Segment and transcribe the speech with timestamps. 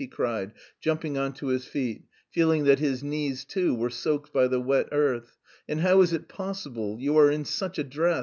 [0.03, 2.01] "_he cried, jumping on to his feet,
[2.31, 5.37] feeling that his knees too were soaked by the wet earth.
[5.69, 6.97] "And how is it possible...
[6.99, 8.19] you are in such a dress...